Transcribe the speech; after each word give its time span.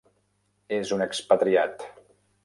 És 0.77 0.93
un 0.97 1.03
expatriat. 1.07 1.85